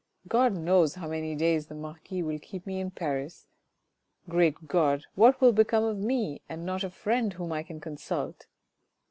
[0.27, 3.45] God knows how many days the marquis will keep me in Paris.
[4.27, 8.47] Great God, what will become of me, and not a friend whom I can consult